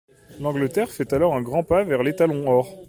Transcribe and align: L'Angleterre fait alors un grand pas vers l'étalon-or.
L'Angleterre 0.39 0.89
fait 0.89 1.13
alors 1.13 1.35
un 1.35 1.43
grand 1.43 1.63
pas 1.63 1.83
vers 1.83 2.01
l'étalon-or. 2.01 2.75